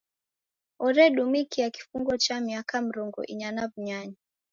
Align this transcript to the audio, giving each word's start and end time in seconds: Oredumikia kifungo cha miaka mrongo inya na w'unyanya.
Oredumikia 0.79 1.69
kifungo 1.69 2.17
cha 2.17 2.39
miaka 2.41 2.77
mrongo 2.81 3.19
inya 3.31 3.51
na 3.51 3.61
w'unyanya. 3.65 4.17